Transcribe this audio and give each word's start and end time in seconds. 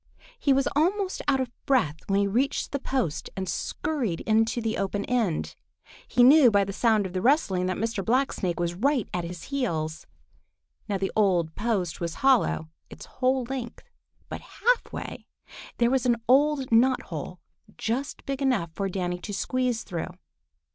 He 0.39 0.51
was 0.51 0.67
almost 0.75 1.21
out 1.27 1.39
of 1.39 1.51
breath 1.67 1.97
when 2.07 2.19
he 2.21 2.25
reached 2.25 2.71
the 2.71 2.79
post 2.79 3.29
and 3.37 3.47
scurried 3.47 4.21
into 4.21 4.59
the 4.59 4.75
open 4.79 5.05
end. 5.05 5.53
He 6.07 6.23
knew 6.23 6.49
by 6.49 6.63
the 6.63 6.73
sound 6.73 7.05
of 7.05 7.13
the 7.13 7.21
rustling 7.21 7.67
that 7.67 7.77
Mr. 7.77 8.03
Blacksnake 8.03 8.59
was 8.59 8.73
right 8.73 9.07
at 9.13 9.25
his 9.25 9.43
heels. 9.53 10.07
Now 10.89 10.97
the 10.97 11.11
old 11.15 11.53
post 11.53 12.01
was 12.01 12.15
hollow 12.25 12.69
its 12.89 13.05
whole 13.05 13.43
length, 13.43 13.91
but 14.27 14.41
half 14.41 14.91
way 14.91 15.27
there 15.77 15.91
was 15.91 16.07
an 16.07 16.15
old 16.27 16.71
knot 16.71 17.03
hole 17.03 17.39
just 17.77 18.25
big 18.25 18.41
enough 18.41 18.71
for 18.73 18.89
Danny 18.89 19.19
to 19.19 19.33
squeeze 19.35 19.83
through. 19.83 20.09